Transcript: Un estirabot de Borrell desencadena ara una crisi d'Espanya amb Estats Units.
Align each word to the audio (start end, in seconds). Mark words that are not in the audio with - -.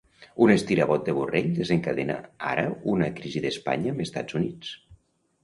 Un 0.43 0.51
estirabot 0.51 1.03
de 1.09 1.13
Borrell 1.17 1.51
desencadena 1.59 2.15
ara 2.53 2.65
una 2.95 3.11
crisi 3.21 3.45
d'Espanya 3.45 3.95
amb 3.95 4.05
Estats 4.09 4.41
Units. 4.43 4.75